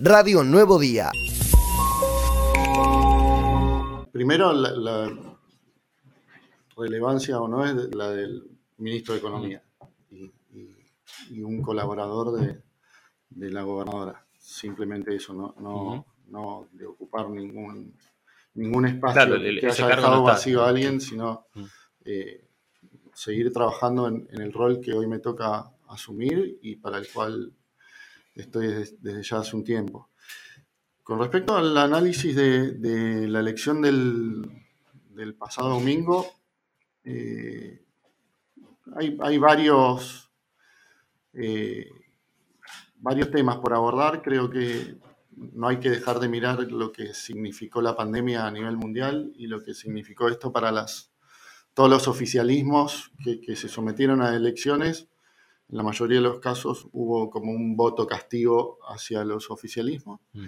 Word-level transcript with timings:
Radio 0.00 0.44
Nuevo 0.44 0.78
Día. 0.78 1.10
Primero, 4.12 4.52
la, 4.52 5.10
relevancia 6.76 7.40
o 7.40 7.48
no 7.48 7.64
es 7.64 7.92
la 7.92 8.10
del 8.12 8.44
ministro 8.76 9.14
de 9.14 9.18
Economía 9.18 9.62
y, 11.30 11.40
un 11.42 11.60
colaborador 11.60 12.30
de, 12.38 13.50
la 13.50 13.62
gobernadora. 13.62 14.24
Simplemente 14.38 15.16
eso, 15.16 15.34
no, 15.34 16.06
no, 16.28 16.68
de 16.70 16.86
ocupar 16.86 17.28
ningún, 17.30 17.92
ningún 18.54 18.86
espacio 18.86 19.40
que 19.60 19.66
haya 19.66 19.86
dejado 19.88 20.22
vacío 20.22 20.62
a 20.62 20.68
alguien, 20.68 21.00
sino 21.00 21.46
eh, 22.04 22.46
seguir 23.14 23.52
trabajando 23.52 24.06
en, 24.06 24.28
el 24.30 24.52
rol 24.52 24.80
que 24.80 24.92
hoy 24.92 25.08
me 25.08 25.18
toca 25.18 25.72
asumir 25.88 26.60
y 26.62 26.76
para 26.76 26.98
el 26.98 27.08
cual 27.12 27.52
estoy 28.42 28.68
desde, 28.68 29.22
ya 29.22 29.38
hace 29.38 29.56
un 29.56 29.64
tiempo. 29.64 30.10
Con 31.02 31.18
respecto 31.18 31.56
al 31.56 31.76
análisis 31.76 32.34
de, 32.36 33.26
la 33.28 33.40
elección 33.40 33.82
del, 33.82 35.34
pasado 35.38 35.70
domingo, 35.70 36.26
eh, 37.04 37.82
hay, 38.94 39.38
varios, 39.38 40.30
eh, 41.32 41.88
varios 42.96 43.30
temas 43.30 43.56
por 43.56 43.72
abordar. 43.74 44.22
Creo 44.22 44.50
que 44.50 44.98
no 45.30 45.68
hay 45.68 45.78
que 45.78 45.90
dejar 45.90 46.20
de 46.20 46.28
mirar 46.28 46.60
lo 46.70 46.92
que 46.92 47.14
significó 47.14 47.80
la 47.80 47.96
pandemia 47.96 48.46
a 48.46 48.50
nivel 48.50 48.76
mundial 48.76 49.32
y 49.36 49.46
lo 49.46 49.62
que 49.62 49.74
significó 49.74 50.28
esto 50.28 50.52
para 50.52 50.84
todos 51.74 51.90
los 51.90 52.08
oficialismos 52.08 53.12
que 53.24 53.56
se 53.56 53.68
sometieron 53.68 54.20
a 54.20 54.34
elecciones 54.34 55.08
en 55.70 55.76
la 55.76 55.82
mayoría 55.82 56.16
de 56.16 56.22
los 56.22 56.40
casos 56.40 56.88
hubo 56.92 57.30
como 57.30 57.52
un 57.52 57.76
voto 57.76 58.06
castigo 58.06 58.78
hacia 58.88 59.24
los 59.24 59.50
oficialismos. 59.50 60.20
Mm. 60.32 60.46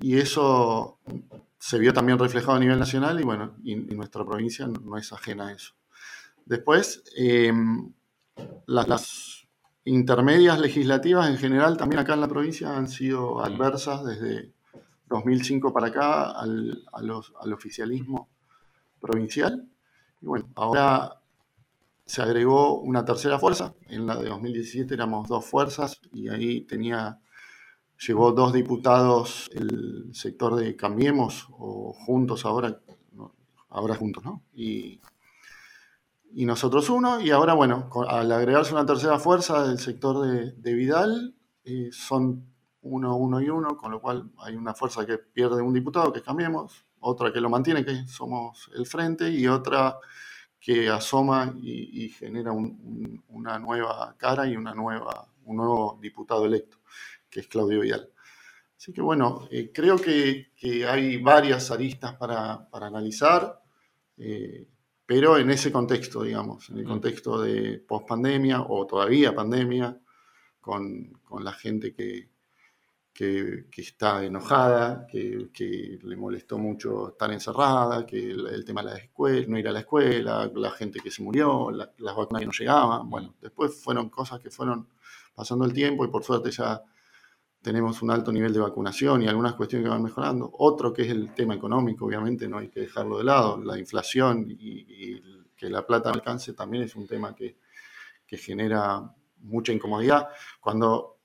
Y 0.00 0.18
eso 0.18 1.00
se 1.58 1.78
vio 1.78 1.92
también 1.92 2.18
reflejado 2.18 2.56
a 2.56 2.60
nivel 2.60 2.78
nacional 2.78 3.18
y 3.18 3.24
bueno, 3.24 3.56
y, 3.64 3.74
nuestra 3.74 4.24
provincia 4.24 4.66
no, 4.66 4.96
es 4.96 5.12
ajena 5.12 5.48
a 5.48 5.52
eso. 5.52 5.74
Después, 6.44 7.02
em, 7.16 7.92
las, 8.66 9.34
intermedias 9.84 10.58
legislativas 10.58 11.30
en 11.30 11.38
general 11.38 11.76
también 11.76 12.00
acá 12.00 12.14
en 12.14 12.20
la 12.20 12.26
provincia 12.26 12.76
han 12.76 12.88
sido 12.88 13.36
mm. 13.36 13.38
adversas 13.40 14.04
desde 14.04 14.52
2005 15.08 15.72
para 15.72 15.88
acá 15.88 16.30
al, 16.32 16.84
al 16.92 17.52
oficialismo 17.52 18.28
provincial. 19.00 19.68
Y 20.20 20.26
bueno, 20.26 20.48
ahora 20.56 21.20
se 22.06 22.22
agregó 22.22 22.80
una 22.80 23.04
tercera 23.04 23.38
fuerza. 23.38 23.74
En 23.88 24.06
la 24.06 24.16
de 24.16 24.28
2017 24.28 24.94
éramos 24.94 25.28
dos 25.28 25.44
fuerzas 25.44 26.00
y 26.12 26.28
ahí 26.28 26.60
tenía, 26.62 27.20
llegó 28.06 28.32
dos 28.32 28.52
diputados 28.52 29.50
el 29.52 30.10
sector 30.14 30.54
de 30.54 30.76
Cambiemos 30.76 31.48
o 31.50 31.92
Juntos 31.92 32.46
ahora, 32.46 32.80
ahora 33.68 33.96
Juntos, 33.96 34.24
¿no? 34.24 34.42
Y, 34.54 35.00
nosotros 36.32 36.90
uno, 36.90 37.20
y 37.20 37.30
ahora, 37.30 37.54
bueno, 37.54 37.88
al 38.08 38.30
agregarse 38.30 38.72
una 38.72 38.84
tercera 38.84 39.18
fuerza 39.18 39.66
del 39.66 39.78
sector 39.78 40.20
de, 40.20 40.74
Vidal, 40.74 41.34
eh, 41.64 41.88
son 41.92 42.52
uno, 42.82 43.16
uno 43.16 43.40
y 43.40 43.48
uno, 43.48 43.78
con 43.78 43.90
lo 43.90 44.02
cual 44.02 44.30
hay 44.38 44.54
una 44.54 44.74
fuerza 44.74 45.06
que 45.06 45.16
pierde 45.16 45.62
un 45.62 45.72
diputado, 45.72 46.12
que 46.12 46.20
Cambiemos, 46.20 46.84
otra 47.00 47.32
que 47.32 47.40
lo 47.40 47.48
mantiene, 47.48 47.86
que 47.86 48.06
somos 48.06 48.70
el 48.76 48.84
Frente, 48.84 49.30
y 49.30 49.48
otra 49.48 49.98
que 50.66 50.88
asoma 50.88 51.54
y, 51.62 52.08
genera 52.08 52.50
una 52.50 53.56
nueva 53.60 54.16
cara 54.18 54.48
y 54.48 54.56
una 54.56 54.74
nueva, 54.74 55.32
un 55.44 55.58
nuevo 55.58 55.96
diputado 56.02 56.44
electo, 56.44 56.78
que 57.30 57.38
es 57.38 57.46
Claudio 57.46 57.82
Vidal. 57.82 58.10
Así 58.76 58.92
que 58.92 59.00
bueno, 59.00 59.46
eh, 59.52 59.70
creo 59.72 59.96
que, 59.96 60.48
hay 60.88 61.18
varias 61.18 61.70
aristas 61.70 62.16
para, 62.16 62.68
analizar, 62.72 63.62
eh, 64.16 64.66
pero 65.06 65.38
en 65.38 65.50
ese 65.50 65.70
contexto, 65.70 66.24
digamos, 66.24 66.68
en 66.70 66.78
el 66.78 66.84
mm. 66.84 66.88
contexto 66.88 67.40
de 67.40 67.78
post-pandemia 67.78 68.62
o 68.62 68.88
todavía 68.88 69.32
pandemia, 69.36 69.96
con 70.60 71.12
la 71.38 71.52
gente 71.52 71.94
que, 71.94 72.28
que, 73.16 73.64
está 73.78 74.22
enojada, 74.22 75.06
que, 75.06 75.98
le 76.02 76.16
molestó 76.16 76.58
mucho 76.58 77.08
estar 77.08 77.32
encerrada, 77.32 78.04
que 78.04 78.30
el, 78.30 78.62
tema 78.66 78.82
de 78.82 78.90
la 78.90 78.96
escuela, 78.98 79.46
no 79.48 79.58
ir 79.58 79.66
a 79.68 79.72
la 79.72 79.80
escuela, 79.80 80.50
la 80.54 80.70
gente 80.72 81.00
que 81.00 81.10
se 81.10 81.22
murió, 81.22 81.70
las 81.70 82.14
vacunas 82.14 82.40
que 82.40 82.46
no 82.46 82.52
llegaban. 82.52 83.08
Bueno, 83.08 83.34
después 83.40 83.74
fueron 83.82 84.10
cosas 84.10 84.38
que 84.40 84.50
fueron 84.50 84.88
pasando 85.34 85.64
el 85.64 85.72
tiempo 85.72 86.04
y 86.04 86.08
por 86.08 86.24
suerte 86.24 86.50
ya 86.50 86.82
tenemos 87.62 88.02
un 88.02 88.10
alto 88.10 88.30
nivel 88.30 88.52
de 88.52 88.60
vacunación 88.60 89.22
y 89.22 89.28
algunas 89.28 89.54
cuestiones 89.54 89.86
que 89.86 89.90
van 89.90 90.02
mejorando. 90.02 90.50
Otro 90.52 90.92
que 90.92 91.02
es 91.02 91.08
el 91.08 91.32
tema 91.32 91.54
económico, 91.54 92.04
obviamente 92.04 92.46
no 92.46 92.58
hay 92.58 92.68
que 92.68 92.80
dejarlo 92.80 93.16
de 93.16 93.24
lado, 93.24 93.56
la 93.64 93.78
inflación 93.78 94.46
y, 94.46 95.22
que 95.56 95.70
la 95.70 95.86
plata 95.86 96.10
alcance 96.10 96.52
también 96.52 96.82
es 96.82 96.94
un 96.96 97.06
tema 97.06 97.34
que, 97.34 97.56
que 98.26 98.36
genera 98.36 99.10
mucha 99.38 99.72
incomodidad. 99.72 100.28
Cuando 100.60 101.15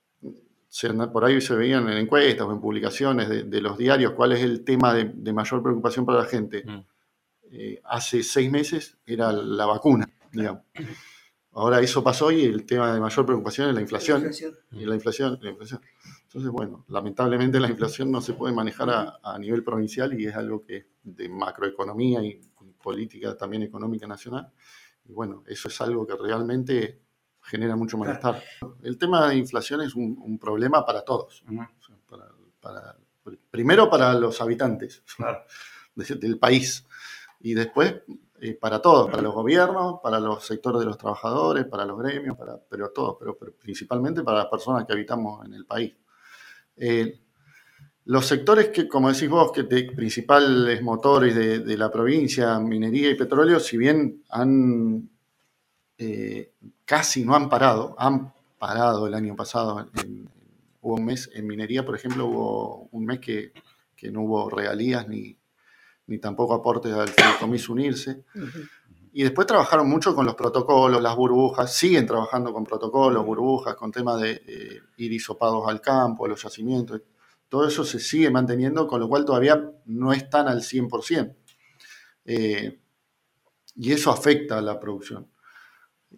por 1.12 1.24
ahí 1.24 1.40
se 1.40 1.54
veían 1.54 1.88
en 1.88 1.98
encuestas 1.98 2.46
o 2.46 2.52
en 2.52 2.60
publicaciones 2.60 3.28
de, 3.28 3.60
los 3.60 3.76
diarios 3.76 4.12
cuál 4.12 4.32
es 4.32 4.40
el 4.40 4.64
tema 4.64 4.94
de, 4.94 5.32
mayor 5.32 5.62
preocupación 5.62 6.06
para 6.06 6.20
la 6.20 6.24
gente. 6.24 6.64
Mm. 6.64 6.80
Eh, 7.54 7.80
hace 7.84 8.22
seis 8.22 8.50
meses 8.50 8.96
era 9.04 9.30
la 9.32 9.66
vacuna, 9.66 10.08
digamos. 10.32 10.62
Ahora 11.54 11.80
eso 11.80 12.02
pasó 12.02 12.32
y 12.32 12.44
el 12.44 12.64
tema 12.64 12.94
de 12.94 13.00
mayor 13.00 13.26
preocupación 13.26 13.68
es 13.68 13.74
la 13.74 13.82
inflación. 13.82 14.30
Y 14.70 14.86
la 14.86 14.94
inflación, 14.94 15.38
la 15.42 15.50
inflación. 15.50 15.82
Entonces, 16.22 16.50
bueno, 16.50 16.86
lamentablemente 16.88 17.60
la 17.60 17.68
inflación 17.68 18.10
no 18.10 18.22
se 18.22 18.32
puede 18.32 18.54
manejar 18.54 19.18
a, 19.22 19.38
nivel 19.38 19.62
provincial 19.62 20.18
y 20.18 20.26
es 20.26 20.34
algo 20.34 20.62
que 20.62 20.86
de 21.02 21.28
macroeconomía 21.28 22.22
y 22.22 22.40
política 22.82 23.36
también 23.36 23.62
económica 23.62 24.06
nacional. 24.06 24.50
Y 25.04 25.12
bueno, 25.12 25.44
eso 25.46 25.68
es 25.68 25.78
algo 25.82 26.06
que 26.06 26.16
realmente 26.16 27.00
genera 27.42 27.76
mucho 27.76 27.98
malestar. 27.98 28.42
El 28.82 28.96
tema 28.96 29.28
de 29.28 29.36
inflación 29.36 29.82
es 29.82 29.94
un, 29.94 30.38
problema 30.38 30.84
para 30.84 31.04
todos. 31.04 31.44
primero 33.50 33.90
para 33.90 34.14
los 34.14 34.40
habitantes 34.40 35.02
del 35.94 36.38
país 36.38 36.86
y 37.40 37.54
después 37.54 38.02
eh, 38.40 38.54
para 38.54 38.80
todos, 38.80 39.10
para 39.10 39.22
los 39.22 39.34
gobiernos, 39.34 40.00
para 40.02 40.18
los 40.18 40.44
sectores 40.44 40.80
de 40.80 40.86
los 40.86 40.98
trabajadores, 40.98 41.66
para 41.66 41.84
los 41.84 41.98
gremios, 41.98 42.36
para, 42.36 42.58
pero 42.68 42.90
todos, 42.90 43.16
pero, 43.18 43.36
principalmente 43.36 44.22
para 44.22 44.38
las 44.38 44.46
personas 44.46 44.84
que 44.84 44.92
habitamos 44.92 45.44
en 45.46 45.54
el 45.54 45.64
país. 45.64 45.94
Eh, 46.76 47.20
los 48.04 48.26
sectores 48.26 48.70
que, 48.70 48.88
como 48.88 49.12
decís 49.12 49.28
vos, 49.28 49.52
que 49.52 49.62
de 49.62 49.92
principales 49.92 50.82
motores 50.82 51.36
de, 51.36 51.60
de, 51.60 51.76
la 51.76 51.88
provincia, 51.88 52.58
minería 52.58 53.10
y 53.10 53.14
petróleo, 53.14 53.60
si 53.60 53.76
bien 53.76 54.24
han 54.30 55.08
eh, 56.04 56.52
casi 56.84 57.24
no 57.24 57.36
han 57.36 57.48
parado, 57.48 57.94
han 57.96 58.32
parado 58.58 59.06
el 59.06 59.14
año 59.14 59.36
pasado. 59.36 59.88
hubo 60.80 60.94
un 60.94 61.04
mes 61.04 61.30
en 61.32 61.46
minería, 61.46 61.84
por 61.84 61.94
ejemplo, 61.94 62.26
hubo 62.26 62.88
un 62.90 63.04
mes 63.06 63.20
que, 63.20 63.52
no 64.10 64.22
hubo 64.22 64.50
regalías 64.50 65.06
ni, 65.06 65.38
ni 66.08 66.18
tampoco 66.18 66.54
aportes 66.54 66.92
al 66.92 67.08
fideicomiso 67.08 67.72
unirse. 67.72 68.24
Y 69.12 69.22
después 69.22 69.46
trabajaron 69.46 69.88
mucho 69.88 70.12
con 70.12 70.26
los 70.26 70.34
protocolos, 70.34 71.00
las 71.00 71.14
burbujas, 71.14 71.72
siguen 71.72 72.04
trabajando 72.04 72.52
con 72.52 72.64
protocolos, 72.64 73.24
burbujas, 73.24 73.76
con 73.76 73.92
temas 73.92 74.20
de 74.20 74.42
eh, 74.44 74.80
ir 74.96 75.12
isopados 75.12 75.68
al 75.68 75.80
campo, 75.80 76.26
los 76.26 76.42
yacimientos. 76.42 77.00
Todo 77.48 77.68
eso 77.68 77.84
se 77.84 78.00
sigue 78.00 78.28
manteniendo, 78.28 78.88
con 78.88 78.98
lo 78.98 79.08
cual 79.08 79.24
todavía 79.24 79.70
no 79.84 80.12
están 80.12 80.48
al 80.48 80.62
100%. 80.62 81.36
Eh, 82.24 82.80
y 83.76 83.92
eso 83.92 84.10
afecta 84.10 84.58
a 84.58 84.62
la 84.62 84.80
producción. 84.80 85.31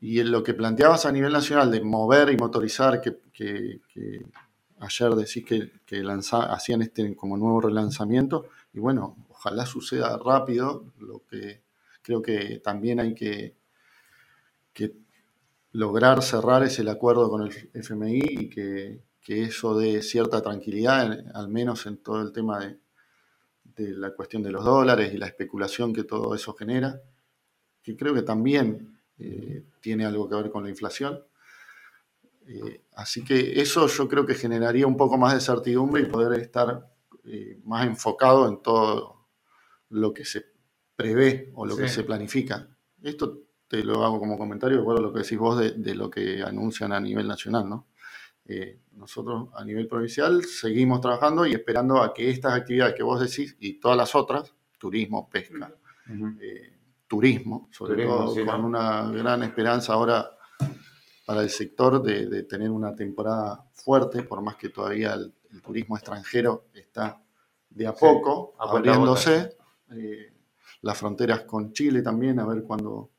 Y 0.07 0.23
lo 0.23 0.43
que 0.43 0.53
planteabas 0.53 1.07
a 1.07 1.13
nivel 1.13 1.33
nacional 1.33 1.71
de 1.71 1.81
mover 1.81 2.29
y 2.29 2.37
motorizar, 2.37 3.01
que, 3.01 3.81
ayer 4.79 5.11
decís 5.15 5.47
que, 5.47 5.71
que 5.87 6.05
hacían 6.31 6.83
este 6.83 7.17
como 7.17 7.39
nuevo 7.39 7.63
relanzamiento, 7.63 8.51
y 8.75 8.81
bueno, 8.81 9.17
ojalá 9.31 9.65
suceda 9.65 10.19
rápido, 10.23 10.93
lo 10.99 11.23
que 11.25 11.63
creo 12.03 12.21
que 12.21 12.61
también 12.63 13.01
hay 13.01 13.15
que, 13.15 13.57
lograr 15.73 16.23
cerrar 16.23 16.63
es 16.65 16.79
el 16.79 16.89
acuerdo 16.89 17.31
con 17.31 17.41
el 17.41 17.71
FMI 17.73 18.21
y 18.25 18.51
que, 18.51 19.01
eso 19.27 19.75
dé 19.79 20.03
cierta 20.03 20.43
tranquilidad, 20.43 21.19
al 21.35 21.49
menos 21.49 21.87
en 21.87 21.97
todo 21.97 22.21
el 22.21 22.31
tema 22.31 22.59
de, 22.61 22.79
de 23.75 23.97
la 23.97 24.11
cuestión 24.11 24.43
de 24.43 24.53
los 24.53 24.67
dólares 24.67 25.15
y 25.15 25.17
la 25.17 25.29
especulación 25.29 25.95
que 25.95 26.05
todo 26.05 26.35
eso 26.35 26.53
genera, 26.53 27.01
que 27.83 27.97
creo 27.97 28.13
que 28.13 28.21
también 28.21 28.94
eh, 29.19 29.65
tiene 29.81 30.05
algo 30.05 30.29
que 30.29 30.37
ver 30.37 30.51
con 30.51 30.65
la 30.65 30.71
inflación. 30.71 31.23
Eh, 32.47 32.85
así 32.95 33.25
que 33.25 33.61
eso 33.61 33.87
yo 33.87 34.09
creo 34.09 34.27
que 34.27 34.35
generaría 34.35 34.87
un 34.87 34.97
poco 34.97 35.17
más 35.17 35.35
de 35.35 35.41
certidumbre 35.41 36.03
y 36.03 36.07
poder 36.07 36.39
estar 36.41 36.91
eh, 37.25 37.59
más 37.65 37.87
enfocado 37.87 38.47
en 38.49 38.61
todo 38.63 39.29
lo 39.89 40.13
que 40.13 40.25
se 40.25 40.45
prevé 40.95 41.51
o 41.55 41.65
lo 41.65 41.77
que 41.77 41.89
se 41.89 42.05
planifica. 42.05 42.69
Esto 43.03 43.45
te 43.67 43.83
lo 43.83 44.05
hago 44.05 44.19
como 44.19 44.37
comentario, 44.39 44.85
de 44.85 45.01
lo 45.01 45.13
que 45.13 45.21
decís 45.21 45.39
vos 45.39 45.59
de, 45.59 45.95
lo 45.95 46.11
que 46.11 46.43
anuncian 46.43 46.93
a 46.93 47.01
nivel 47.01 47.27
nacional, 47.27 47.69
¿no? 47.69 47.89
Eh, 48.47 48.81
nosotros 48.93 49.49
a 49.55 49.65
nivel 49.65 49.89
provincial 49.89 50.45
seguimos 50.45 51.01
trabajando 51.01 51.47
y 51.47 51.55
esperando 51.55 52.03
a 52.03 52.13
que 52.13 52.29
estas 52.29 52.53
actividades 52.53 52.95
que 52.95 53.03
vos 53.03 53.19
decís 53.19 53.57
y 53.59 53.81
todas 53.81 53.97
las 53.97 54.15
otras, 54.15 54.55
turismo, 54.79 55.31
pesca, 55.31 55.75
eh, 56.41 56.79
turismo, 57.15 57.69
sobre 57.71 58.05
todo 58.05 58.35
con 58.47 58.65
una 58.65 59.11
gran 59.11 59.43
esperanza 59.43 59.93
ahora 59.93 60.31
para 61.25 61.43
el 61.43 61.51
sector 61.51 62.03
de, 62.03 62.43
tener 62.45 62.71
una 62.71 62.95
temporada 62.95 63.65
fuerte, 63.73 64.23
por 64.23 64.43
más 64.43 64.57
que 64.57 64.69
todavía 64.69 65.15
el, 65.15 65.33
turismo 65.63 65.97
extranjero 65.97 66.65
está 66.75 67.23
de 67.71 67.87
a 67.87 67.93
poco 67.93 68.55
abriéndose. 68.59 69.57
Eh, 69.93 70.33
las 70.83 70.99
fronteras 70.99 71.43
con 71.43 71.73
Chile 71.73 72.03
también, 72.03 72.41
a 72.41 72.45
ver 72.47 72.65
cuándo, 72.65 73.13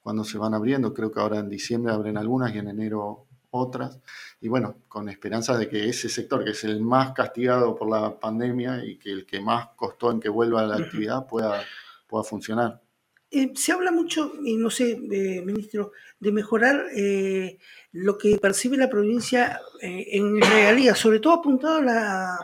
cuándo 0.00 0.22
se 0.22 0.36
van 0.36 0.52
abriendo. 0.52 0.92
Creo 0.92 1.10
que 1.10 1.18
ahora 1.18 1.38
en 1.38 1.48
diciembre 1.48 1.92
abren 1.92 2.18
algunas 2.18 2.54
y 2.54 2.58
en 2.58 2.68
enero 2.68 3.26
otras. 3.50 3.98
Y 4.42 4.48
bueno, 4.48 4.76
con 4.86 5.08
esperanza 5.08 5.56
de 5.56 5.68
que 5.68 5.88
ese 5.88 6.10
sector, 6.10 6.44
que 6.44 6.50
es 6.50 6.62
el 6.64 6.80
más 6.82 7.12
castigado 7.12 7.74
por 7.74 7.88
la 7.88 8.20
pandemia 8.20 8.84
y 8.84 8.98
que 8.98 9.10
el 9.10 9.24
que 9.24 9.40
más 9.40 9.68
costó 9.76 10.10
en 10.10 10.20
que 10.20 10.28
vuelva 10.28 10.60
a 10.60 10.66
la 10.66 10.76
actividad, 10.84 11.26
pueda, 11.26 11.62
pueda 12.06 12.22
funcionar. 12.22 12.82
Eh, 13.30 13.52
se 13.54 13.72
habla 13.72 13.90
mucho, 13.90 14.32
y 14.42 14.56
no 14.56 14.70
sé, 14.70 14.92
eh, 14.92 15.42
ministro, 15.44 15.92
de 16.18 16.32
mejorar 16.32 16.86
eh, 16.96 17.58
lo 17.92 18.16
que 18.16 18.38
percibe 18.38 18.76
la 18.76 18.88
provincia 18.88 19.60
en 19.80 20.40
realidad, 20.40 20.94
sobre 20.94 21.20
todo 21.20 21.34
apuntado 21.34 21.76
a 21.76 21.82
la, 21.82 22.38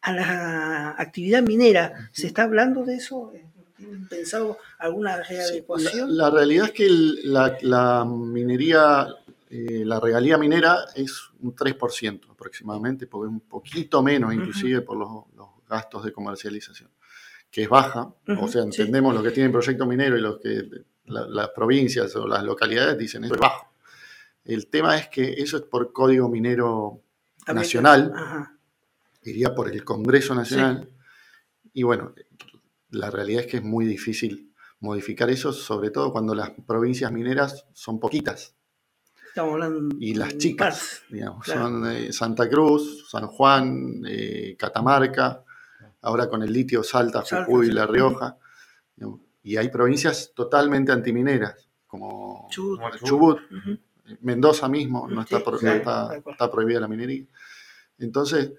a 0.00 0.12
la 0.12 0.90
actividad 0.96 1.42
minera. 1.42 2.08
¿Se 2.12 2.28
está 2.28 2.44
hablando 2.44 2.84
de 2.84 2.96
eso? 2.96 3.32
¿Tienen 3.76 4.08
pensado 4.08 4.58
alguna 4.78 5.22
readecuación? 5.22 6.16
la, 6.16 6.30
realidad 6.30 6.66
es 6.66 6.72
que 6.72 6.88
la, 6.88 8.04
minería, 8.06 9.08
la 9.50 10.00
regalía 10.00 10.38
minera 10.38 10.86
es 10.94 11.30
un 11.40 11.54
3% 11.54 12.30
aproximadamente, 12.30 13.08
un 13.12 13.40
poquito 13.40 14.02
menos 14.02 14.32
inclusive 14.32 14.80
por 14.82 14.96
los 14.96 15.48
gastos 15.68 16.04
de 16.04 16.12
comercialización 16.12 16.88
que 17.50 17.62
es 17.62 17.68
baja, 17.68 18.12
o 18.40 18.48
sea, 18.48 18.62
entendemos 18.62 19.14
lo 19.14 19.22
que 19.22 19.30
tiene 19.30 19.46
el 19.46 19.52
proyecto 19.52 19.86
minero 19.86 20.16
y 20.16 20.20
lo 20.20 20.38
que 20.38 20.68
las 21.06 21.48
provincias 21.50 22.14
o 22.16 22.26
las 22.26 22.42
localidades 22.42 22.98
dicen 22.98 23.24
es 23.24 23.30
bajo. 23.30 23.72
El 24.44 24.68
tema 24.68 24.96
es 24.96 25.08
que 25.08 25.34
eso 25.34 25.56
es 25.56 25.62
por 25.64 25.92
código 25.92 26.28
minero 26.28 27.00
nacional, 27.52 28.12
iría 29.22 29.54
por 29.54 29.70
el 29.70 29.84
Congreso 29.84 30.34
Nacional, 30.34 30.88
y 31.72 31.82
bueno, 31.82 32.14
la 32.90 33.10
realidad 33.10 33.42
es 33.42 33.46
que 33.46 33.56
es 33.58 33.62
muy 33.62 33.86
difícil 33.86 34.52
modificar 34.80 35.30
eso, 35.30 35.52
sobre 35.52 35.90
todo 35.90 36.12
cuando 36.12 36.34
las 36.34 36.50
provincias 36.66 37.10
mineras 37.12 37.66
son 37.72 37.98
poquitas. 37.98 38.54
Estamos 39.28 39.52
hablando 39.54 39.96
y 40.00 40.14
las 40.14 40.38
chicas, 40.38 41.02
digamos, 41.10 41.46
son 41.46 41.90
eh, 41.90 42.12
Santa 42.12 42.48
Cruz, 42.48 43.06
San 43.10 43.26
Juan, 43.26 44.02
eh, 44.08 44.56
Catamarca, 44.58 45.44
ahora 46.02 46.28
con 46.28 46.42
el 46.42 46.52
litio 46.52 46.82
Salta, 46.82 47.22
Jujuy 47.22 47.68
y 47.68 47.72
La 47.72 47.86
Rioja. 47.86 48.36
Y 49.42 49.56
hay 49.56 49.68
provincias 49.68 50.32
totalmente 50.34 50.92
antimineras, 50.92 51.68
como 51.86 52.48
Chubut, 52.50 53.38
Mendoza 54.20 54.68
mismo, 54.68 55.08
no, 55.08 55.22
está, 55.22 55.38
está, 55.38 56.50
prohibida 56.50 56.80
la 56.80 56.88
minería. 56.88 57.24
Entonces, 57.98 58.52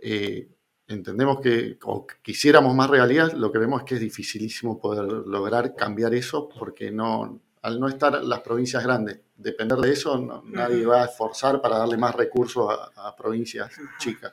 eh, 0.00 0.48
entendemos 0.88 1.40
que, 1.40 1.78
o 1.84 2.06
quisiéramos 2.22 2.74
más 2.74 2.88
realidad, 2.88 3.32
lo 3.32 3.52
que 3.52 3.58
vemos 3.58 3.80
es 3.80 3.86
que 3.86 3.94
es 3.96 4.00
dificilísimo 4.00 4.78
poder 4.78 5.04
lograr 5.04 5.74
cambiar 5.74 6.14
eso, 6.14 6.48
porque 6.48 6.90
no, 6.90 7.40
al 7.62 7.80
no 7.80 7.88
estar 7.88 8.22
las 8.22 8.40
provincias 8.40 8.82
grandes, 8.82 9.20
depender 9.36 9.78
de 9.78 9.92
eso, 9.92 10.42
nadie 10.44 10.86
va 10.86 11.02
a 11.02 11.06
esforzar 11.06 11.60
para 11.60 11.78
darle 11.78 11.96
más 11.96 12.14
recursos 12.14 12.70
a, 12.70 13.08
a 13.08 13.16
provincias 13.16 13.72
chicas. 13.98 14.32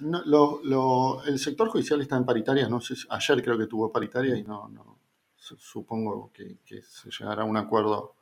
No, 0.00 1.22
el 1.24 1.38
sector 1.38 1.68
judicial 1.68 2.00
está 2.00 2.16
en 2.16 2.24
paritaria, 2.24 2.68
no 2.68 2.80
sé, 2.80 2.94
ayer 3.10 3.42
creo 3.42 3.58
que 3.58 3.66
tuvo 3.66 3.92
paritaria 3.92 4.36
y 4.36 4.42
no, 4.42 4.68
no 4.68 4.98
supongo 5.36 6.32
que, 6.32 6.58
se 6.82 7.10
llegará 7.10 7.42
a 7.42 7.46
un 7.46 7.56
acuerdo 7.56 8.16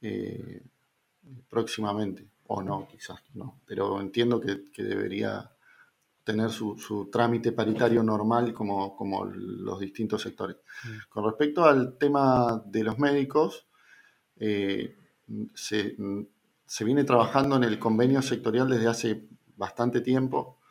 eh, 0.00 0.62
próximamente, 1.48 2.26
o 2.46 2.62
no, 2.62 2.86
quizás 2.88 3.20
no, 3.34 3.60
pero 3.66 4.00
entiendo 4.00 4.40
que, 4.40 4.82
debería 4.82 5.50
tener 6.24 6.50
su, 6.50 7.08
trámite 7.10 7.52
paritario 7.52 8.02
normal 8.02 8.54
como, 8.54 8.96
como 8.96 9.24
los 9.24 9.80
distintos 9.80 10.22
sectores. 10.22 10.56
Mm. 10.84 10.88
Con 11.08 11.24
respecto 11.24 11.64
al 11.64 11.98
tema 11.98 12.62
de 12.64 12.84
los 12.84 12.98
médicos, 12.98 13.66
eh, 14.36 14.96
se, 15.54 15.96
se 16.64 16.84
viene 16.84 17.04
trabajando 17.04 17.56
en 17.56 17.64
el 17.64 17.78
convenio 17.78 18.22
sectorial 18.22 18.68
desde 18.68 18.88
hace 18.88 19.28
bastante 19.56 20.00
tiempo 20.00 20.61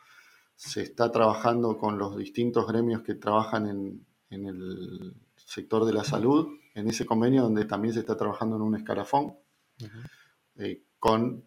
se 0.56 0.82
está 0.82 1.10
trabajando 1.10 1.76
con 1.76 1.98
los 1.98 2.16
distintos 2.16 2.66
gremios 2.66 3.02
que 3.02 3.14
trabajan 3.14 3.66
en, 3.66 4.06
el 4.30 5.14
sector 5.36 5.84
de 5.84 5.92
la 5.92 6.04
salud, 6.04 6.48
en 6.74 6.88
ese 6.88 7.04
convenio 7.04 7.42
donde 7.42 7.66
también 7.66 7.92
se 7.92 8.00
está 8.00 8.16
trabajando 8.16 8.56
en 8.56 8.62
un 8.62 8.76
escalafón, 8.76 9.36
eh, 10.56 10.84
con 10.98 11.44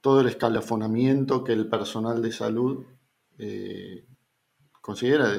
todo 0.00 0.20
el 0.20 0.28
escalafonamiento 0.28 1.44
que 1.44 1.52
el 1.52 1.68
personal 1.68 2.20
de 2.20 2.32
salud 2.32 2.84
eh, 3.38 4.04
considera 4.80 5.30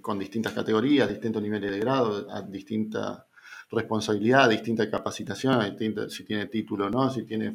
con 0.00 0.18
distintas 0.18 0.52
categorías, 0.52 1.08
distintos 1.08 1.42
niveles 1.42 1.70
de 1.70 1.80
grado, 1.80 2.30
a 2.30 2.42
distinta 2.42 3.26
responsabilidad, 3.70 4.48
distinta 4.48 4.90
capacitación, 4.90 5.76
si 6.08 6.24
tiene 6.24 6.46
título 6.46 6.86
o 6.86 6.90
no, 6.90 7.10
si 7.10 7.24
tiene 7.24 7.54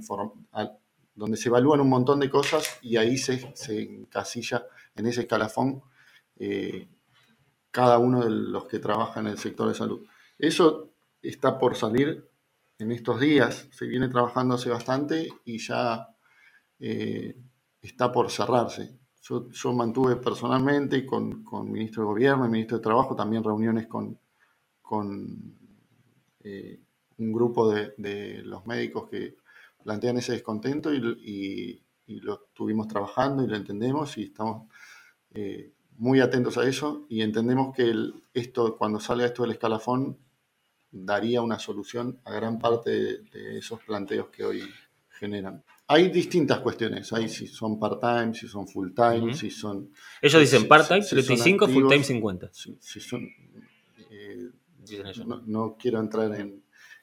donde 1.22 1.38
se 1.38 1.50
evalúan 1.50 1.80
un 1.82 1.90
montón 1.90 2.20
de 2.20 2.32
cosas 2.32 2.80
y 2.82 2.98
ahí 2.98 3.16
se, 3.16 3.56
se 3.56 3.80
encasilla 3.80 4.66
en 4.96 5.06
ese 5.06 5.22
escalafón 5.22 5.84
eh, 6.36 6.90
cada 7.70 8.00
uno 8.00 8.24
de 8.24 8.32
los 8.32 8.66
que 8.66 8.80
trabajan 8.80 9.28
en 9.28 9.34
el 9.34 9.38
sector 9.38 9.68
de 9.68 9.76
salud. 9.76 10.04
Eso 10.40 10.96
está 11.22 11.60
por 11.60 11.76
salir 11.76 12.28
en 12.80 12.92
estos 12.92 13.20
días, 13.20 13.70
se 13.72 13.86
viene 13.86 14.10
trabajando 14.10 14.56
hace 14.56 14.72
bastante 14.72 15.30
y 15.46 15.60
ya 15.60 16.08
eh, 16.80 17.38
está 17.84 18.12
por 18.12 18.32
cerrarse. 18.32 18.98
Yo, 19.22 19.74
mantuve 19.74 20.16
personalmente 20.16 21.06
con, 21.06 21.44
con 21.44 21.72
ministro 21.72 22.02
de 22.02 22.08
Gobierno 22.08 22.48
y 22.48 22.50
ministro 22.50 22.78
de 22.78 22.84
Trabajo 22.84 23.16
también 23.16 23.44
reuniones 23.44 23.86
con, 23.86 24.20
con 24.82 25.56
eh, 26.40 26.82
un 27.20 27.32
grupo 27.32 27.72
de, 27.72 27.94
de 28.00 28.42
los 28.42 28.66
médicos 28.66 29.08
que 29.08 29.36
plantean 29.84 30.18
ese 30.18 30.34
descontento 30.34 30.94
y, 30.94 31.84
lo 32.08 32.44
estuvimos 32.48 32.90
trabajando 32.90 33.42
y 33.42 33.48
lo 33.48 33.56
entendemos 33.56 34.18
y 34.18 34.24
estamos 34.24 34.68
eh, 35.34 35.72
muy 35.96 36.20
atentos 36.20 36.58
a 36.58 36.68
eso 36.68 37.06
y 37.08 37.22
entendemos 37.22 37.74
que 37.74 37.94
esto, 38.34 38.76
cuando 38.78 39.00
salga 39.00 39.26
esto 39.26 39.44
del 39.44 39.54
escalafón, 39.54 40.18
daría 40.92 41.42
una 41.42 41.58
solución 41.58 42.20
a 42.26 42.34
gran 42.34 42.60
parte 42.60 42.90
de, 42.90 43.58
esos 43.58 43.80
planteos 43.84 44.28
que 44.28 44.44
hoy 44.44 44.64
generan. 45.10 45.64
Hay 45.88 46.10
distintas 46.10 46.60
cuestiones, 46.60 47.14
hay 47.14 47.30
si 47.30 47.48
son 47.48 47.80
part-time, 47.80 48.34
si 48.34 48.48
son 48.48 48.68
full-time, 48.68 49.34
si 49.34 49.50
son... 49.50 49.94
Ellos 50.22 50.42
dicen 50.42 50.68
part-time 50.68 51.02
35, 51.02 51.68
full-time 51.68 52.04
50. 52.04 52.50
Si, 52.52 53.00
son... 53.00 53.26
Eh, 54.10 54.50
no, 55.26 55.42
no, 55.46 55.78
quiero 55.80 56.00
entrar 56.00 56.34
en, 56.38 56.61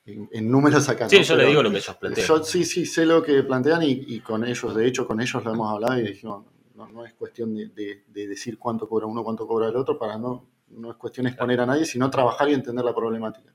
en, 0.08 0.50
números 0.50 0.88
acá. 0.88 1.08
Sí, 1.08 1.22
yo 1.22 1.36
le 1.36 1.46
digo 1.46 1.62
lo 1.62 1.70
que 1.70 1.78
ellos 1.78 1.96
plantean. 1.96 2.26
Yo 2.26 2.42
sí, 2.42 2.64
sí, 2.64 2.86
sé 2.86 3.04
lo 3.04 3.22
que 3.22 3.42
plantean 3.42 3.82
y, 3.82 4.20
con 4.20 4.44
ellos, 4.44 4.74
de 4.74 4.86
hecho, 4.86 5.06
con 5.06 5.20
ellos 5.20 5.44
lo 5.44 5.52
hemos 5.52 5.70
hablado 5.70 5.98
y 5.98 6.02
dijimos, 6.02 6.46
no, 6.74 7.04
es 7.04 7.14
cuestión 7.14 7.54
de, 7.54 8.04
decir 8.08 8.58
cuánto 8.58 8.88
cobra 8.88 9.06
uno, 9.06 9.22
cuánto 9.22 9.46
cobra 9.46 9.68
el 9.68 9.76
otro, 9.76 9.98
para 9.98 10.16
no, 10.16 10.48
no 10.68 10.90
es 10.90 10.96
cuestión 10.96 11.24
de 11.24 11.30
exponer 11.30 11.60
a 11.60 11.66
nadie, 11.66 11.84
sino 11.84 12.08
trabajar 12.10 12.48
y 12.48 12.54
entender 12.54 12.84
la 12.84 12.94
problemática. 12.94 13.54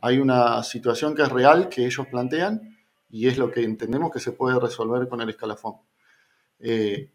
Hay 0.00 0.18
una 0.18 0.62
situación 0.62 1.14
que 1.14 1.22
es 1.22 1.28
real, 1.28 1.68
que 1.68 1.86
ellos 1.86 2.06
plantean, 2.08 2.76
y 3.08 3.28
es 3.28 3.38
lo 3.38 3.50
que 3.50 3.62
entendemos 3.62 4.10
que 4.10 4.20
se 4.20 4.32
puede 4.32 4.58
resolver 4.58 5.08
con 5.08 5.20
el 5.20 5.28
escalafón. 5.30 5.76
Eh, 6.58 7.12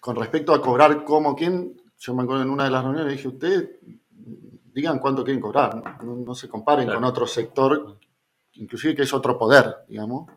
con 0.00 0.16
respecto 0.16 0.54
a 0.54 0.62
cobrar 0.62 1.04
como 1.04 1.34
quién, 1.34 1.80
yo 1.98 2.14
me 2.14 2.22
acuerdo 2.22 2.42
en 2.42 2.50
una 2.50 2.64
de 2.64 2.70
las 2.70 2.84
reuniones, 2.84 3.12
dije, 3.12 3.28
usted 3.28 3.78
digan 4.72 4.98
cuánto 4.98 5.24
quieren 5.24 5.40
cobrar, 5.40 6.02
no, 6.02 6.34
se 6.34 6.48
comparen 6.48 6.88
con 6.88 7.04
otro 7.04 7.26
sector, 7.26 7.98
inclusive 8.54 8.94
que 8.94 9.02
es 9.02 9.12
otro 9.12 9.38
poder, 9.38 9.84
digamos. 9.88 10.30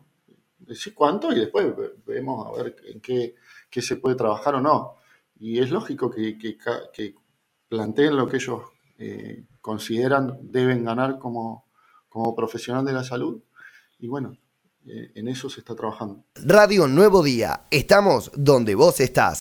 Decir 0.58 0.94
cuánto 0.94 1.30
y 1.32 1.38
después 1.38 1.66
vemos 2.04 2.46
a 2.46 2.62
ver 2.62 2.76
en 2.86 3.00
qué, 3.00 3.34
se 3.70 3.96
puede 3.96 4.16
trabajar 4.16 4.56
o 4.56 4.60
no. 4.60 4.96
Y 5.38 5.58
es 5.58 5.70
lógico 5.70 6.10
que, 6.10 6.58
planteen 7.68 8.16
lo 8.16 8.26
que 8.26 8.36
ellos 8.36 8.62
eh, 8.98 9.44
consideran 9.60 10.38
deben 10.42 10.84
ganar 10.84 11.18
como, 11.18 11.66
como 12.08 12.34
profesional 12.34 12.84
de 12.84 12.92
la 12.92 13.04
salud. 13.04 13.42
Y 13.98 14.08
bueno, 14.08 14.36
eh, 14.88 15.10
en 15.16 15.28
eso 15.28 15.50
se 15.50 15.60
está 15.60 15.74
trabajando. 15.74 16.24
Radio 16.36 16.86
Nuevo 16.86 17.22
Día, 17.22 17.66
estamos 17.70 18.30
donde 18.34 18.74
vos 18.76 19.00
estás. 19.00 19.34